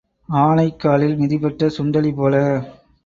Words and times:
ஆனைக் 0.29 0.79
காலில் 0.79 1.15
மிதிபட்ட 1.19 1.69
சுண்டெலி 1.77 2.13
போல. 2.15 2.35